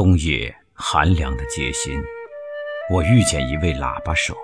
[0.00, 2.02] 冬夜寒凉的街心，
[2.90, 4.34] 我遇见一位喇叭手。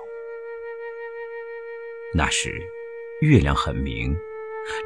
[2.13, 2.53] 那时，
[3.21, 4.15] 月亮很明，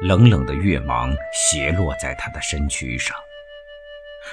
[0.00, 3.14] 冷冷的月芒斜落在他的身躯上，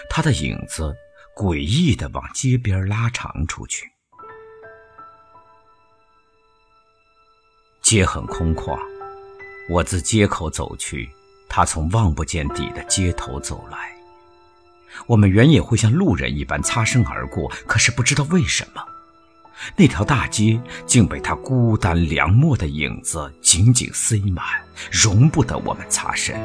[0.09, 0.95] 他的影子
[1.35, 3.91] 诡异地往街边拉长出去。
[7.81, 8.79] 街很空旷，
[9.69, 11.09] 我自街口走去，
[11.49, 13.98] 他从望不见底的街头走来。
[15.07, 18.81] 我们原也会像路人一般擦身而过，可是不知道为什么，
[19.75, 24.45] 那条大街竟被他孤单凉漠的影子紧紧塞满，
[24.91, 26.35] 容不得我们擦身。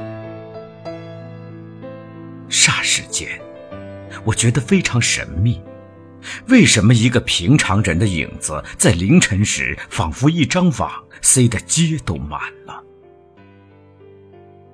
[2.50, 3.40] 霎时间，
[4.24, 5.60] 我觉得非常神秘：
[6.48, 12.82] 为什么一个平常人的影子在凌晨时，仿佛一张网塞得街都满了？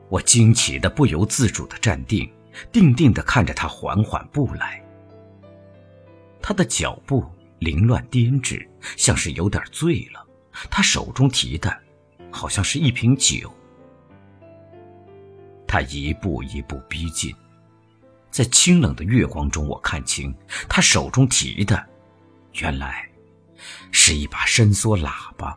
[0.09, 2.29] 我惊奇的不由自主的站定。
[2.73, 4.83] 定定地看着他缓缓步来，
[6.43, 7.25] 他的脚步
[7.59, 10.27] 凌乱颠滞，像是有点醉了。
[10.71, 11.75] 他手中提的，
[12.31, 13.53] 好像是一瓶酒。
[15.67, 17.35] 他一步一步逼近，
[18.31, 20.35] 在清冷的月光中，我看清
[20.69, 21.87] 他手中提的，
[22.55, 23.09] 原来
[23.93, 25.57] 是一把伸缩喇叭。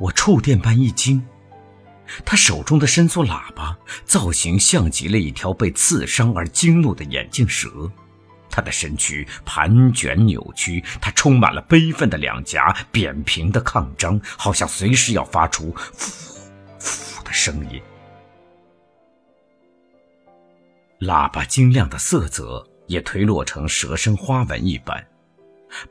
[0.00, 1.24] 我触电般一惊。
[2.24, 7.90] 他手中的伸缩喇叭造型像极了一条被刺伤而惊怒的眼镜蛇，
[8.50, 16.10] 他的身躯盘卷扭曲，他充满了悲愤的两颊扁平的抗张，好像随时要发出“呼
[16.80, 17.80] 呼”的声音。
[21.00, 25.06] 喇叭晶亮的色泽也褪落成蛇身花纹一般，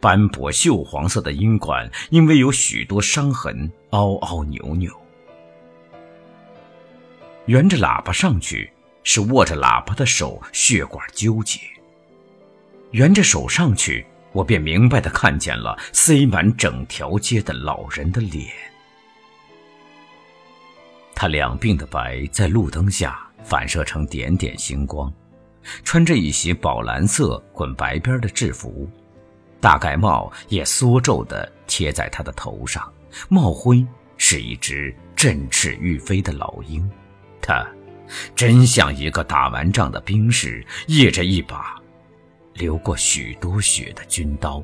[0.01, 4.91] 斑驳锈黄色的音管因为有许多伤痕，凹凹扭扭。
[7.47, 8.69] 沿着喇叭上去，
[9.03, 11.61] 是握着喇叭的手血管纠结。
[12.91, 18.47] 沿着手上去，我便明白的看见了塞满整条街的老人的脸。
[21.15, 25.11] 他两鬓的白在路灯下反射成点点星光，
[25.85, 28.89] 穿着一袭宝蓝色滚白边的制服，
[29.61, 32.91] 大盖帽也缩皱的贴在他的头上，
[33.29, 33.87] 帽徽
[34.17, 36.89] 是一只振翅欲飞的老鹰。
[37.47, 37.65] 他
[38.35, 41.81] 真像一个打完仗的兵士，掖着一把
[42.55, 44.61] 流过许多血的军刀。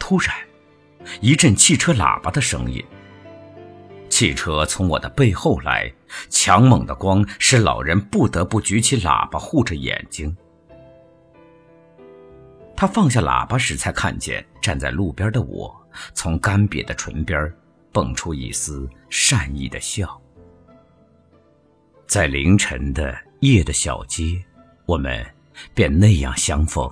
[0.00, 0.34] 突然，
[1.20, 2.84] 一阵汽车喇叭的声音。
[4.08, 5.90] 汽车从我的背后来，
[6.28, 10.36] 强猛的光使老人不得不举起喇叭护着眼睛。
[12.76, 15.74] 他放下喇叭时，才看见站在路边的我，
[16.14, 17.52] 从干瘪的唇边
[17.92, 20.20] 蹦出一丝善意的笑，
[22.06, 24.42] 在凌晨的夜的小街，
[24.86, 25.24] 我们
[25.74, 26.90] 便那样相逢。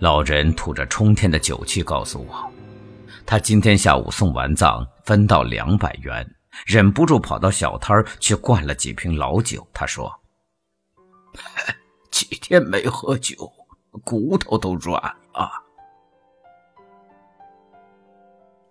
[0.00, 2.50] 老人吐着冲天的酒气，告诉我，
[3.24, 6.26] 他今天下午送完葬，分到两百元，
[6.66, 9.64] 忍不住跑到小摊儿去灌了几瓶老酒。
[9.72, 10.10] 他说
[12.10, 13.52] ：“几天没喝酒，
[14.04, 15.00] 骨头都软。”
[15.32, 15.50] 了！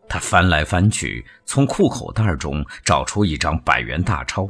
[0.08, 4.50] 他翻来翻去，从裤口袋中找出一张百元大钞。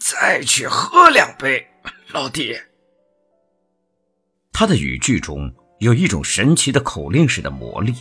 [0.00, 1.66] 再去喝两杯，
[2.12, 2.56] 老弟。
[4.52, 7.94] 他的语句中有一种神奇的口令式的魔力。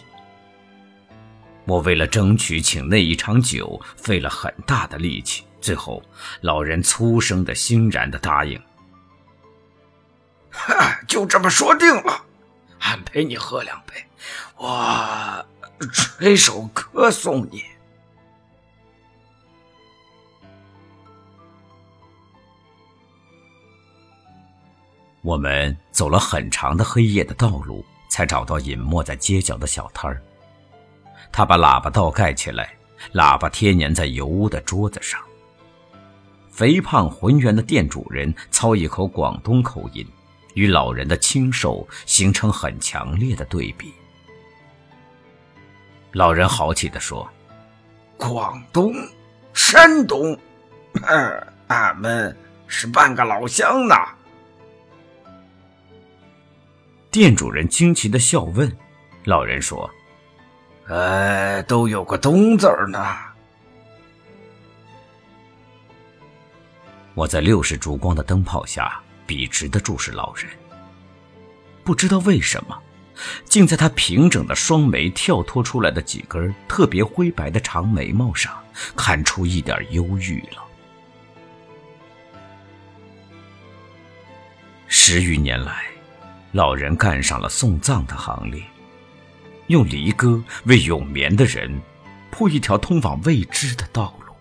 [1.65, 6.01] 我为了争取请那一场酒，费了很大的力气，最后
[6.41, 8.59] 老人粗声的、欣然的答应。
[10.51, 12.25] 哈， 就这么说定了，
[12.79, 13.93] 俺陪你喝两杯，
[14.57, 15.45] 我
[15.91, 17.63] 吹首歌送你。
[25.21, 30.21] 我们走了很长的黑夜的道路，才找到隐没在街角的小摊儿。
[31.31, 32.73] 他把喇叭倒盖起来，
[33.13, 35.21] 喇叭贴粘在油污的桌子上。
[36.49, 40.07] 肥胖浑圆的店主人操一口广东口音。
[40.59, 43.93] 与老人的清瘦形成很强烈的对比。
[46.11, 47.25] 老人豪气地说
[48.19, 48.93] ：“广东、
[49.53, 50.37] 山东，
[51.67, 53.95] 俺们是半个老乡呢。”
[57.09, 58.69] 店主人惊奇的笑问
[59.23, 59.89] ：“老人说，
[60.89, 63.15] 呃，都有个东字儿呢。”
[67.15, 69.01] 我在六十烛光的灯泡下。
[69.29, 70.47] 笔直的注视老人，
[71.83, 72.75] 不知道为什么，
[73.45, 78.51] 竟在他平整的双眉跳脱出来的几根特别灰白的长眉毛上，
[78.95, 80.63] 看出一点忧郁了。
[84.87, 85.85] 十余年来，
[86.53, 88.63] 老人干上了送葬的行列，
[89.67, 91.79] 用离歌为永眠的人
[92.31, 94.33] 铺一条通往未知的道路。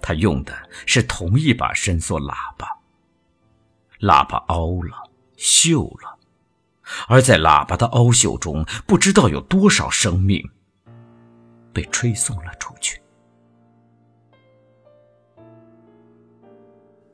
[0.00, 0.56] 他用的
[0.86, 2.68] 是同一把伸缩喇叭，
[4.02, 6.18] 喇叭凹了，锈了。
[7.08, 10.42] 而在喇叭的凹锈中，不知道有多少生命
[11.72, 13.00] 被吹送了出去。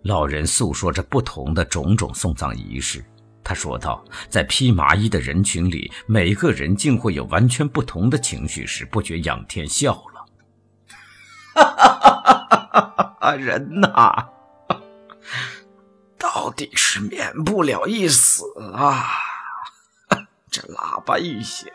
[0.02, 3.04] 老人诉说着不同的种种送葬仪式，
[3.44, 10.24] 他说道：“在披麻衣的人群里，每个人竟会有完全不同的情绪时，不觉仰天笑了。
[11.54, 12.00] ”哈哈
[12.48, 13.34] 哈哈哈！
[13.34, 14.28] 人呐，
[16.18, 18.44] 到底是免不了一死
[18.74, 19.04] 啊！
[20.50, 21.68] 这喇叭一响，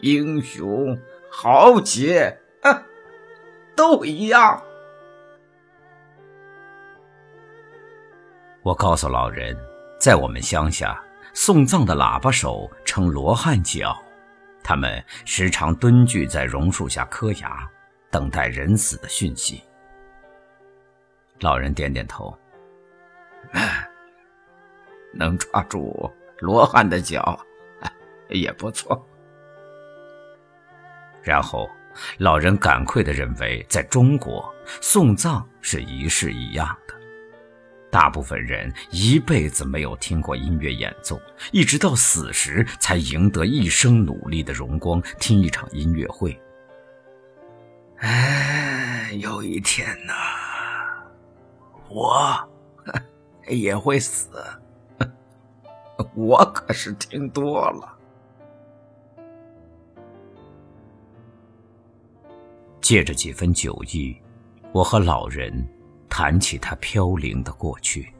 [0.00, 0.98] 英雄
[1.30, 2.38] 豪杰，
[3.74, 4.62] 都一样。
[8.62, 9.56] 我告诉老人，
[9.98, 13.96] 在我们乡下，送葬的喇叭手称罗汉脚，
[14.62, 17.66] 他们时常蹲踞在榕树下磕牙，
[18.10, 19.62] 等待人死的讯息。
[21.38, 22.36] 老人点点头，
[25.12, 26.10] 能抓住。
[26.38, 27.38] 罗汉的脚，
[28.28, 29.06] 也不错。
[31.22, 31.68] 然后，
[32.18, 34.50] 老人感愧地认为，在中国
[34.80, 36.94] 送葬是一式一样的。
[37.90, 41.20] 大部分人一辈子没有听过音乐演奏，
[41.52, 46.40] 一直到死时才赢得一生努力的荣光，听一场音乐会。
[47.98, 50.14] 哎，有一天呐，
[51.90, 52.49] 我
[53.48, 54.30] 也会死。
[56.14, 57.96] 我可是听多了。
[62.80, 64.16] 借着几分酒意，
[64.72, 65.52] 我和老人
[66.08, 68.12] 谈起他飘零的过去。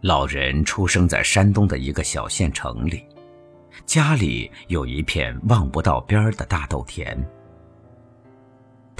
[0.00, 3.06] 老人出生在山东的一个小县城里，
[3.84, 7.16] 家里有一片望不到边的大豆田。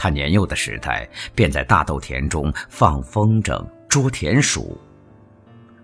[0.02, 4.80] 他年幼的时代便在大豆田中放风筝、捉田鼠。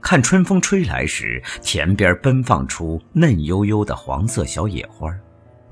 [0.00, 5.14] 看春风吹来时，田边奔放出嫩悠悠的黄色小野花，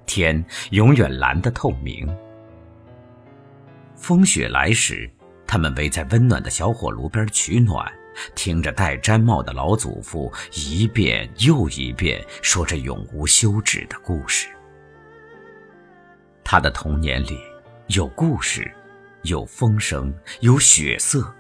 [0.05, 2.07] 天永远蓝得透明。
[3.97, 5.11] 风雪来时，
[5.47, 7.91] 他们围在温暖的小火炉边取暖，
[8.35, 14.49] 听着戴毡帽的老祖父一遍又一遍说着永无休止的故事。
[16.45, 17.39] 他的童年里
[17.89, 18.73] 有故事，
[19.23, 21.35] 有风声，有血色，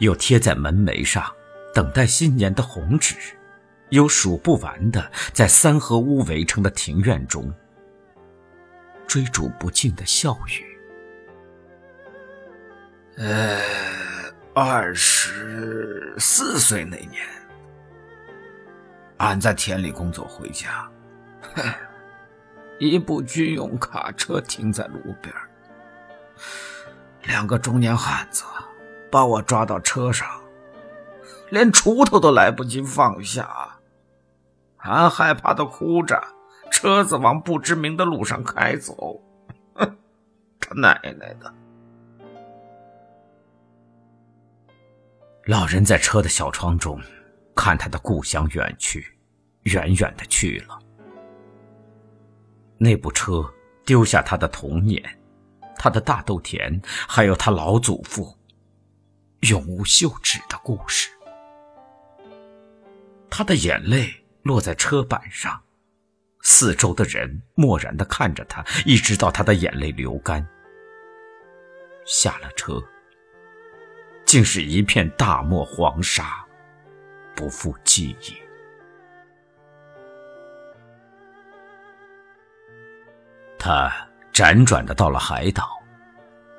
[0.00, 1.24] 有贴在门楣上。
[1.72, 3.14] 等待新年的红纸，
[3.90, 7.52] 有数不完的在三合屋围成的庭院中
[9.06, 10.78] 追逐不尽的笑语。
[13.18, 13.60] 呃，
[14.54, 17.22] 二十四岁那年，
[19.18, 20.90] 俺在田里工作回家，
[21.54, 21.62] 哼
[22.80, 25.34] 一部军用卡车停在路边，
[27.22, 28.44] 两个中年汉子
[29.10, 30.28] 把我抓到车上。
[31.50, 33.78] 连锄头都来不及放下，
[34.78, 36.20] 俺害怕的哭着，
[36.72, 39.22] 车子往不知名的路上开走。
[40.58, 41.54] 他奶奶的！
[45.44, 47.00] 老人在车的小窗中，
[47.54, 49.16] 看他的故乡远去，
[49.62, 50.76] 远远的去了。
[52.76, 53.48] 那部车
[53.84, 55.15] 丢下他的童年，
[55.78, 58.36] 他的大豆田，还有他老祖父
[59.40, 61.10] 永无休止的故事。
[63.30, 65.60] 他的眼泪落在车板上，
[66.42, 70.46] 四周的人漠然的看着他，一直到他的眼泪流干。
[72.04, 72.80] 下了车，
[74.24, 76.46] 竟是一片大漠黄沙，
[77.34, 78.36] 不复记忆。
[83.58, 84.05] 他
[84.36, 85.66] 辗转的到了海岛，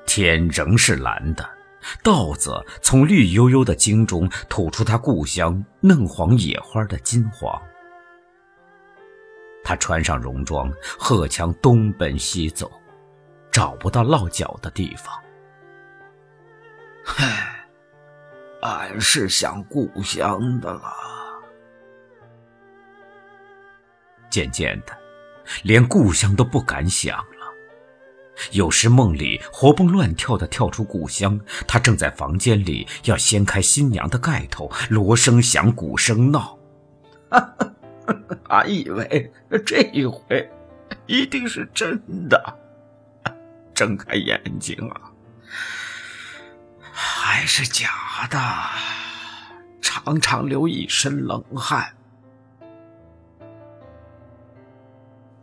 [0.04, 1.48] 天仍是蓝的。
[2.02, 7.56] 稻子从绿油油的茎中吐出它故乡嫩黄野花的金黄。
[9.62, 10.68] 他穿上戎装，
[10.98, 12.68] 荷枪东奔西走，
[13.52, 15.16] 找不到落脚的地方。
[17.16, 17.64] 唉，
[18.60, 20.82] 俺是想故乡的了。
[24.28, 24.98] 渐渐的，
[25.62, 27.37] 连故乡都不敢想了。
[28.52, 36.58] 有时梦里活蹦乱跳的跳出故乡，他正在房间里要掀开新娘的盖头，锣声响，鼓声闹。
[38.48, 39.30] 俺 以为
[39.66, 40.48] 这一回
[41.06, 42.58] 一定是真的，
[43.74, 45.12] 睁开眼睛啊，
[46.80, 48.38] 还是假的，
[49.82, 51.94] 常常流一身冷汗。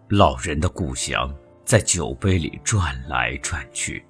[0.09, 1.33] 老人的故乡
[1.65, 4.05] 在酒杯里转来转去，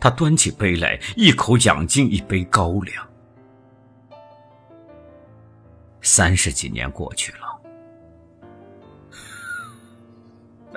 [0.00, 3.08] 他端起杯来，一口仰进一杯高粱。
[6.02, 7.60] 三十几年过去了，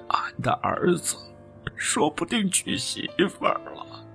[0.10, 1.18] 俺的儿子
[1.76, 4.06] 说不定娶媳妇儿了。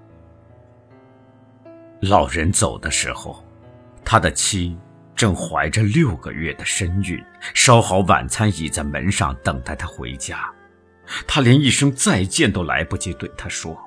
[2.03, 3.45] 老人走的时候，
[4.05, 4.79] 他的妻。
[5.17, 7.21] 正怀着六个月的身孕，
[7.53, 10.49] 烧好晚餐倚在门上等待他回家。
[11.27, 13.79] 他连一声再见都来不及对他说。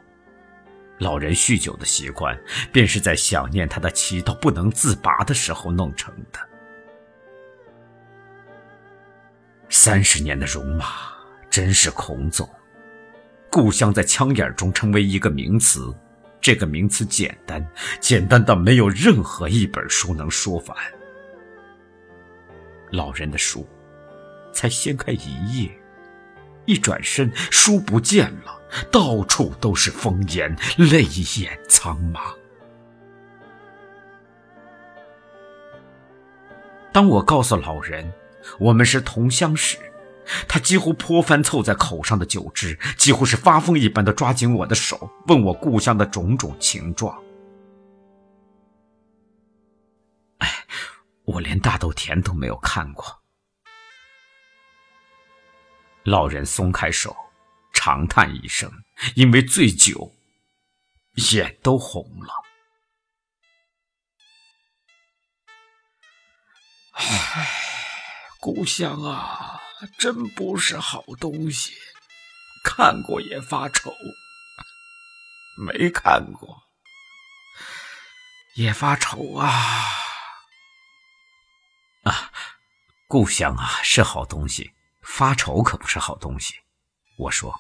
[1.00, 2.40] 老人酗酒的习惯，
[2.72, 6.40] 便是在想念他的妻到不能自拔的时候弄成的。
[9.68, 10.86] 三十年的戎马，
[11.50, 12.48] 真是空走。
[13.50, 15.92] 故乡在枪眼中成为一个名词，
[16.40, 17.66] 这个名词简单，
[18.00, 20.78] 简单到没有任何一本书能说完。
[22.92, 23.68] 老人的书，
[24.54, 25.81] 才掀开一页，
[26.65, 31.03] 一转身，书不见了，到处都是烽烟，泪
[31.39, 32.20] 眼苍茫。
[36.94, 38.12] 当我告诉老人
[38.60, 39.77] 我们是同乡时，
[40.48, 47.18] 他几乎泼翻凑在口上的酒汁，几乎是发疯一般的抓紧我的手，问我故乡的种种情状。
[50.39, 50.50] 哎
[51.24, 53.21] 我连大豆田都没有看过。
[56.03, 57.15] 老人松开手，
[57.74, 58.72] 长叹一声，
[59.15, 60.12] 因为醉酒，
[61.29, 62.34] 眼都红了。
[66.93, 67.48] 唉，
[68.39, 69.62] 故乡啊，
[69.98, 71.74] 真不是好东西，
[72.63, 73.91] 看过也发愁；
[75.58, 76.63] 没看过
[78.55, 79.48] 也发愁啊。
[82.03, 82.31] 啊，
[83.08, 86.55] 故乡啊是好东西，发愁可不是好东西。
[87.17, 87.53] 我说，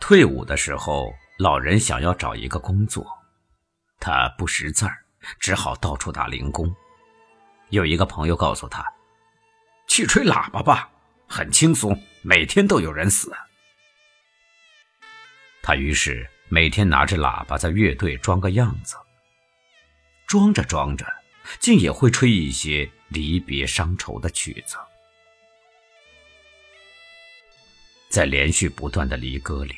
[0.00, 3.06] 退伍的时候，老人想要找一个工作，
[3.98, 5.04] 他不识字儿，
[5.38, 6.74] 只好到处打零工。
[7.68, 8.84] 有一个朋友告诉他，
[9.86, 10.90] 去吹喇叭吧，
[11.28, 13.32] 很轻松，每天都有人死。
[15.62, 16.28] 他于是。
[16.52, 18.96] 每天拿着喇叭在乐队装个样子，
[20.26, 21.06] 装着装着，
[21.58, 24.76] 竟也会吹一些离别伤愁的曲子。
[28.08, 29.74] 在连续不断的离歌里，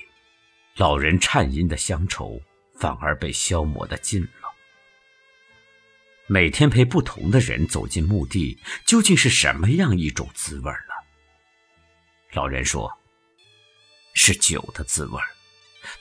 [0.76, 2.40] 老人颤音的乡愁
[2.78, 4.52] 反而被消磨的尽了。
[6.26, 10.94] 每天陪不同的人走进墓地，究竟是什么样一种滋味呢？
[12.32, 12.90] 老人说
[14.14, 15.20] ：“是酒的滋味。”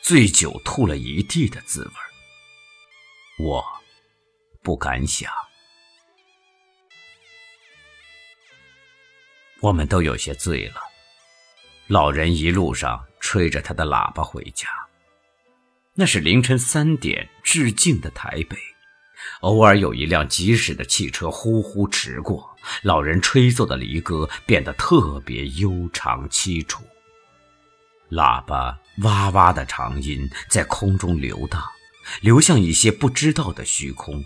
[0.01, 1.91] 醉酒吐了一地的滋味
[3.43, 3.65] 我
[4.61, 5.33] 不敢想。
[9.61, 10.75] 我们都有些醉了。
[11.87, 14.67] 老人一路上吹着他的喇叭回家，
[15.93, 18.57] 那是凌晨三点，致敬的台北。
[19.41, 26.83] 偶尔有一辆疾驶的汽车呼呼驰过，老人吹奏的离歌变得特别悠长凄楚。
[28.09, 31.63] 喇叭哇哇的长音在空中流荡，
[32.21, 34.23] 流向一些不知道的虚空。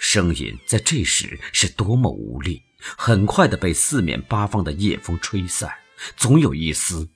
[0.00, 5.72] 声音在这时是多么无力，很快的被四面八方的夜风吹散。
[6.16, 7.08] 总有一丝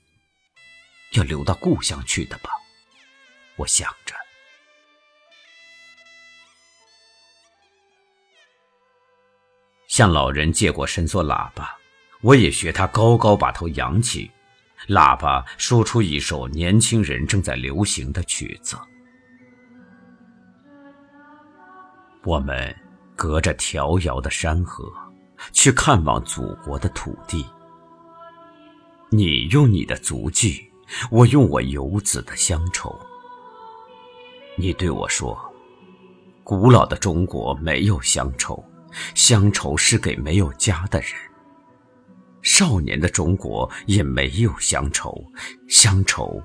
[1.11, 2.49] 要流到故乡去的吧，
[3.57, 4.15] 我想着。
[9.87, 11.75] 向老人借过伸缩喇叭，
[12.21, 14.31] 我也学他高高把头扬起。
[14.87, 18.77] 喇叭说出一首年轻人正在流行的曲子。
[22.23, 22.73] 我们
[23.15, 24.89] 隔着迢遥的山河，
[25.51, 27.45] 去看望祖国的土地。
[29.09, 30.69] 你用你的足迹，
[31.09, 32.93] 我用我游子的乡愁。
[34.57, 35.37] 你对我说
[36.43, 38.63] ：“古老的中国没有乡愁，
[39.15, 41.09] 乡愁是给没有家的人。”
[42.41, 45.23] 少年的中国也没有乡愁，
[45.67, 46.41] 乡愁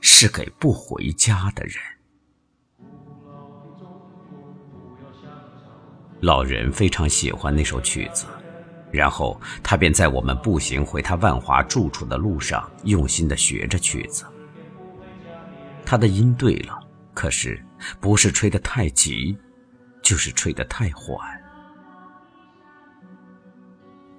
[0.00, 1.74] 是给不回家的人。
[6.24, 8.24] 老人非常喜欢那首曲子，
[8.90, 14.24] 然后他便在我们步行回他万华住处的路上，用心地学着曲子。
[15.84, 16.80] 他的音对了，
[17.12, 17.62] 可是
[18.00, 19.36] 不是吹得太急，
[20.02, 21.18] 就是吹得太缓。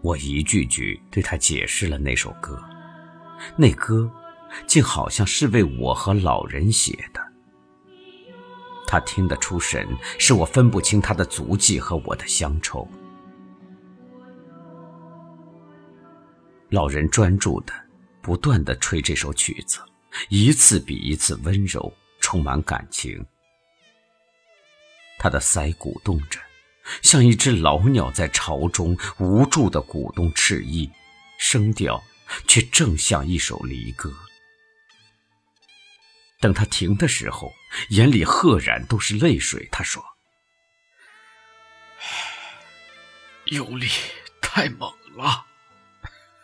[0.04, 2.64] 我一句句对他解释了那首歌，
[3.56, 4.08] 那歌
[4.68, 7.25] 竟好像是为我和老人写的。
[8.88, 9.88] 他听得出神，
[10.20, 12.88] 使我分不清他的足迹和我的乡愁。
[16.70, 17.74] 老人专注的、
[18.22, 19.80] 不断的吹这首曲子，
[20.30, 23.26] 一次比一次温柔，充满感情。
[25.18, 26.40] 他的腮鼓动着，
[27.02, 30.90] 像一只老鸟在巢中无助的鼓动翅翼，
[31.38, 32.04] 声调
[32.48, 34.12] 却正像一首离歌。
[36.46, 37.52] 等他停的时候，
[37.90, 39.68] 眼里赫然都是泪水。
[39.72, 40.06] 他说
[43.50, 43.88] ：“用力
[44.44, 45.44] 太猛了。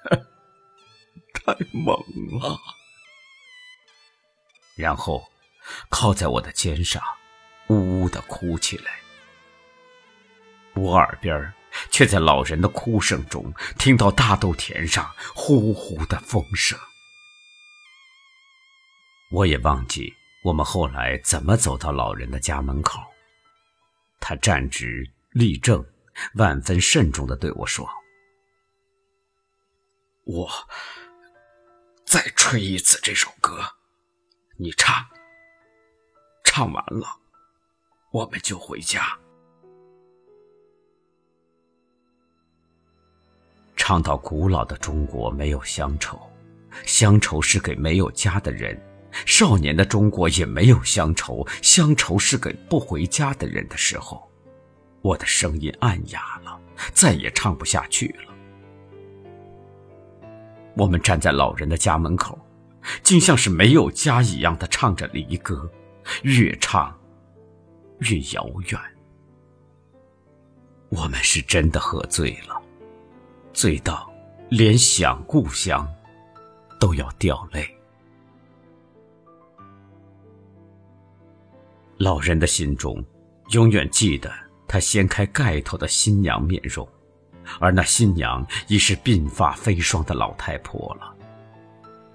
[1.45, 1.95] ”太猛
[2.41, 2.59] 了，
[4.75, 5.31] 然后
[5.87, 7.03] 靠在我的肩上，
[7.67, 9.01] 呜呜的哭起来。
[10.73, 11.53] 我耳边
[11.91, 16.75] 却在老人的哭声中听到大豆田上呼呼的风声。
[19.31, 22.99] 我也忘记我们后来怎么走到老人的家门口。
[24.19, 25.83] 他站直立正，
[26.35, 27.87] 万分慎重的对我说
[30.25, 30.49] ：“我。”
[32.05, 33.63] 再吹一次这首歌，
[34.57, 34.93] 你唱。
[36.43, 37.07] 唱完了，
[38.11, 39.17] 我们就回家。
[43.77, 46.19] 唱到古老的中国没有乡愁，
[46.85, 48.75] 乡愁是给没有家的人；
[49.25, 54.29] 少年的中国也没有乡愁，乡愁是给不回家的人的时候，
[55.01, 56.59] 我的声音暗哑了，
[56.93, 58.33] 再也唱不下去了。
[60.75, 62.39] 我们站在老人的家门口，
[63.03, 65.69] 竟像是没有家一样的唱着离歌，
[66.23, 66.97] 越唱
[67.99, 68.79] 越遥远。
[70.89, 72.61] 我们是真的喝醉了，
[73.53, 74.11] 醉到
[74.49, 75.87] 连想故乡
[76.79, 77.69] 都要掉泪。
[82.01, 83.05] 老人的心中
[83.51, 84.33] 永远记得
[84.67, 86.87] 他掀开盖头的新娘面容。
[87.59, 91.15] 而那新娘已是鬓发飞霜的老太婆了。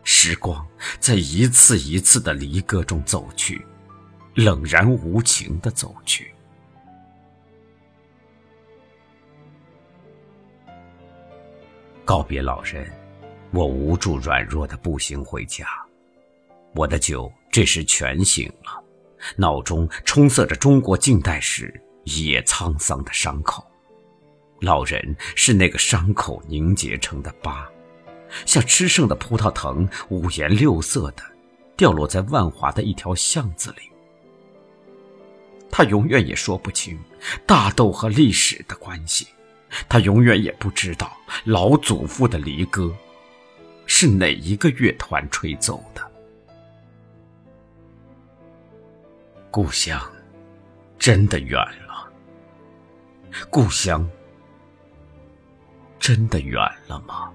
[0.02, 0.66] 时光
[0.98, 3.64] 在一次一次的离歌中走去，
[4.34, 6.32] 冷然无情的走去。
[12.04, 12.90] 告别老人，
[13.52, 15.64] 我无助软弱的步行回家。
[16.74, 18.82] 我的酒这时全醒了，
[19.36, 21.72] 脑中充塞着中国近代史
[22.04, 23.64] 也沧桑的伤口。
[24.60, 27.68] 老人是那个伤口凝结成的疤，
[28.46, 31.22] 像吃剩的葡萄藤，五颜六色的，
[31.76, 33.90] 掉落在万华的一条巷子里。
[35.70, 36.98] 他永远也说不清
[37.44, 39.26] 大豆和历史的关系，
[39.88, 42.94] 他永远也不知道老祖父的离歌
[43.84, 46.05] 是哪一个乐团吹奏的。
[49.56, 49.98] 故乡
[50.98, 52.12] 真的远了，
[53.48, 54.06] 故乡。
[55.98, 57.32] 真的远了吗？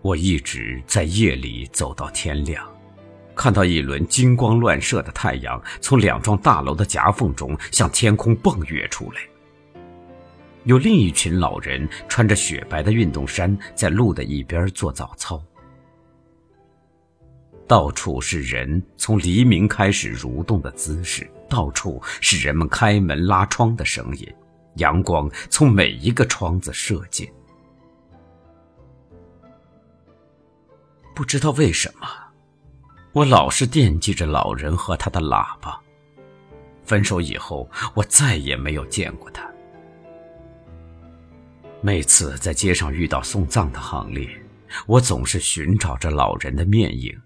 [0.00, 2.66] 我一直在夜里走到天亮，
[3.36, 9.20] 看到一轮金光乱射的太阳从两幢大楼的夹缝中向天空蹦跃出来。
[10.64, 15.38] 有另一群老人穿着雪白的运动衫，在路的一边做早操。
[17.72, 24.30] 到处是人从黎明开始蠕动的姿势，到处是人们开门拉窗的声音，
[24.74, 27.26] 阳光从每一个窗子射进。
[31.14, 32.06] 不知道为什么，
[33.14, 35.80] 我老是惦记着老人和他的喇叭。
[36.84, 39.50] 分手以后，我再也没有见过他。
[41.80, 44.28] 每次在街上遇到送葬的行列，
[44.86, 47.18] 我总是寻找着老人的面影。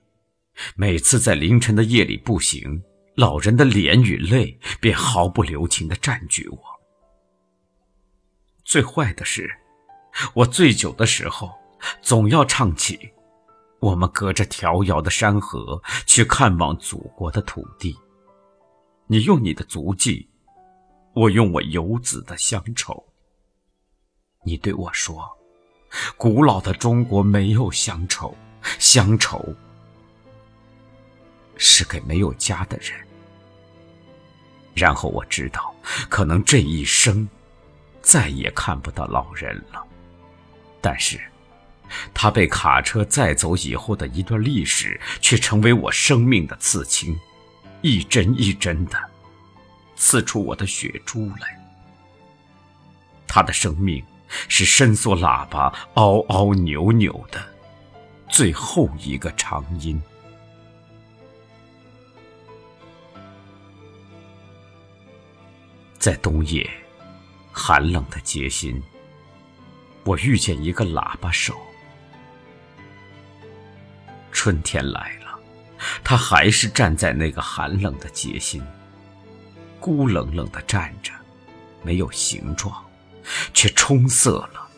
[0.74, 2.82] 每次在凌晨的夜里步行，
[3.14, 6.58] 老人的脸与泪便毫不留情地占据我。
[8.64, 9.50] 最坏的是，
[10.34, 11.52] 我醉酒的时候，
[12.02, 12.98] 总要唱起
[13.80, 17.96] ：“我们隔着迢遥的山河去看望祖国的土地。”
[19.08, 20.28] 你用你的足迹，
[21.14, 23.06] 我用我游子的乡愁。
[24.44, 25.28] 你对我说
[26.18, 28.34] ：“古老的中国没有乡愁，
[28.80, 29.54] 乡愁。”
[31.56, 32.92] 是给没有家的人。
[34.74, 35.74] 然后我知道，
[36.08, 37.26] 可能这一生
[38.02, 39.82] 再也看不到老人了。
[40.82, 41.18] 但是，
[42.12, 47.18] 他被卡车载走以后的一段历史，却成为我生命的刺青，
[47.80, 48.98] 一针一针的
[49.96, 51.58] 刺出我的血珠来。
[53.26, 54.04] 他的生命
[54.48, 57.40] 是伸缩喇叭嗷嗷扭扭的
[58.28, 60.00] 最后一个长音。
[66.06, 66.64] 在冬夜
[67.50, 68.80] 寒冷的街心，
[70.04, 71.52] 我遇见一个喇叭手。
[74.30, 75.36] 春天来了，
[76.04, 78.62] 他还是站在那个寒冷的街心，
[79.80, 81.10] 孤冷冷的站着，
[81.82, 82.72] 没有形状，
[83.52, 84.68] 却冲色了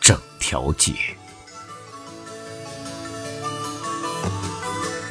[0.00, 0.92] 整条街。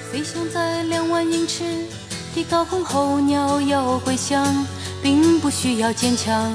[0.09, 1.85] 飞翔在两万英尺
[2.33, 4.65] 的高空，候鸟要归乡。
[5.05, 6.51] 并不需要坚强，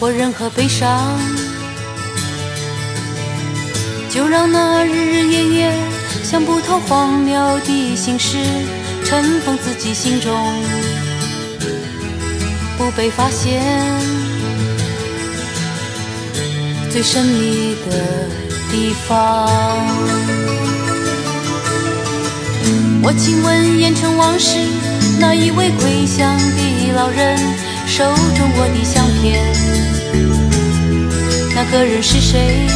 [0.00, 1.20] 或任何悲伤，
[4.08, 5.72] 就让那日日夜夜
[6.24, 8.38] 想不透荒谬的心事
[9.04, 10.34] 尘封自己心中，
[12.78, 13.62] 不被发现
[16.90, 18.26] 最神秘的
[18.70, 19.46] 地方。
[23.02, 24.77] 我亲吻烟尘往事。
[25.20, 27.36] 那一位归乡的老人
[27.86, 28.04] 手
[28.36, 29.42] 中我的相片，
[31.54, 32.66] 那个人是谁？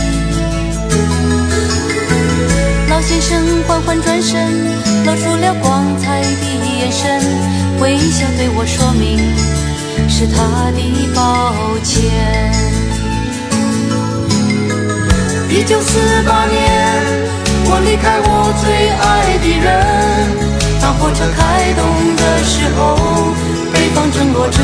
[2.90, 4.66] 老先生缓缓转身，
[5.07, 6.26] 露出了光彩的
[6.81, 7.22] 眼神，
[7.81, 9.18] 微笑对我说明
[10.09, 10.81] 是他的
[11.14, 12.11] 抱歉。
[15.48, 16.59] 一九四八年，
[17.66, 20.62] 我离开我最爱的人。
[20.98, 21.83] 火车开动
[22.16, 22.96] 的时候，
[23.72, 24.59] 北方正落着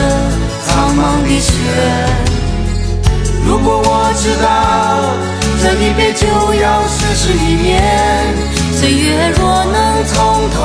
[0.66, 1.52] 苍茫的雪。
[3.46, 4.46] 如果我知道
[5.62, 6.26] 这一别就
[6.60, 7.76] 要四十一年，
[8.76, 10.58] 岁月若能从头，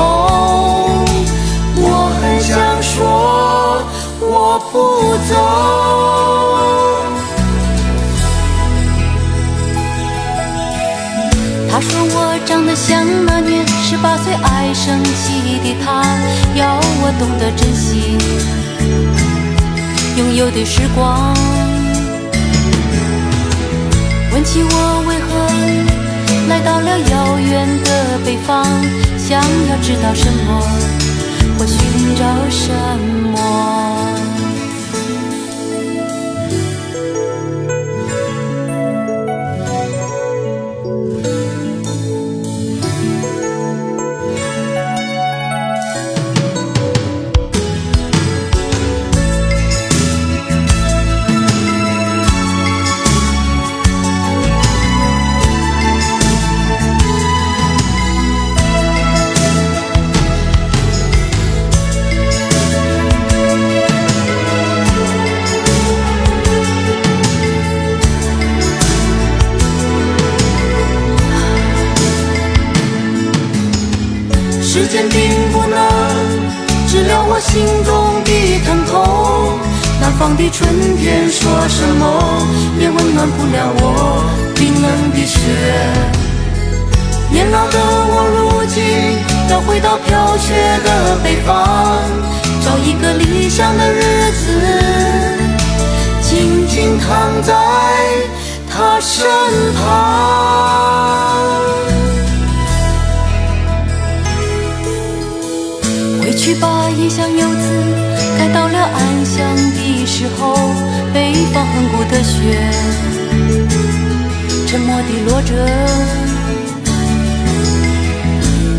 [1.78, 3.82] 我很想说
[4.19, 4.73] 我不
[5.34, 5.34] 走。
[11.89, 16.04] 说我长得像那年十八岁爱生气的他，
[16.56, 18.17] 要我懂得珍惜
[20.17, 21.34] 拥有的时光。
[24.32, 25.30] 问起我为何
[26.50, 28.65] 来到了遥远的北方，
[29.17, 30.60] 想要知道什么
[31.58, 31.78] 或寻
[32.17, 32.72] 找什
[33.32, 34.03] 么。
[77.54, 78.32] 心中的
[78.66, 79.60] 疼痛，
[80.02, 82.48] 南方的春天说什么
[82.80, 84.24] 也温暖不了我
[84.56, 85.38] 冰冷的雪。
[87.30, 88.82] 年老的我如今
[89.52, 91.54] 要回到飘雪的北方，
[92.66, 94.50] 找一个理想的日子，
[96.24, 97.54] 静静躺在
[98.68, 99.28] 他身
[99.76, 99.84] 旁。
[106.43, 107.69] 去把异乡游子
[108.38, 110.53] 带到了安详的时候，
[111.13, 112.60] 北方恒古的雪
[114.67, 115.53] 沉默地落着。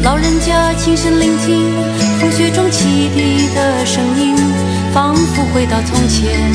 [0.02, 1.72] 老人家轻声聆听
[2.20, 4.36] 风雪中汽笛的声音，
[4.92, 6.52] 仿佛回到从前，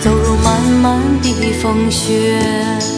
[0.00, 2.95] 走入漫漫的风雪。